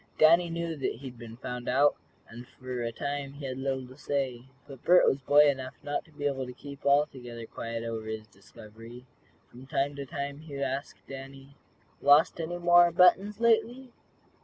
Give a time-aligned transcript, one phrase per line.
[0.17, 1.95] Danny knew that he had been found out,
[2.27, 4.45] and for a time he had little to say.
[4.67, 8.25] But Bert was boy enough not to be able to keep altogether quiet over his
[8.25, 9.05] discovery.
[9.51, 11.55] From time to time he would ask Danny:
[12.01, 13.91] "Lost any more buttons, lately?"